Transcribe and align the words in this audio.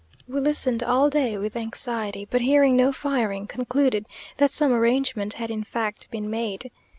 We 0.27 0.39
listened 0.39 0.81
all 0.81 1.11
day 1.11 1.37
with 1.37 1.55
anxiety, 1.55 2.25
but 2.27 2.41
hearing 2.41 2.75
no 2.75 2.91
firing, 2.91 3.45
concluded 3.45 4.07
that 4.37 4.49
some 4.49 4.73
arrangement 4.73 5.35
had 5.35 5.51
in 5.51 5.63
fact 5.63 6.09
been 6.09 6.27
made. 6.27 6.71